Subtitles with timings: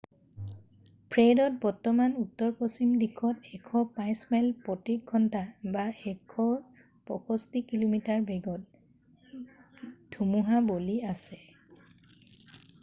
[1.15, 5.41] ফ্ৰেডত বৰ্তমান উত্তৰপশ্চিম দিশত 105 মাইল প্ৰতি ঘণ্টা
[5.75, 11.39] 165 কিমি/ঘ বেগত ধুমুহা বলি আছে।